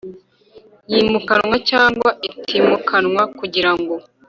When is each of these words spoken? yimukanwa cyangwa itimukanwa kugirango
yimukanwa 0.91 1.55
cyangwa 1.69 2.09
itimukanwa 2.27 3.21
kugirango 3.39 3.93